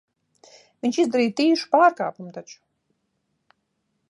Viņš 0.85 0.97
izdarīja 1.03 1.33
tīšu 1.41 1.69
pārkāpumu 1.75 2.35
taču. 2.39 2.59